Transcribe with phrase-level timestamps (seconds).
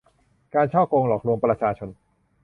[0.55, 1.89] การฉ้อโกงหลอกลวงประชาชน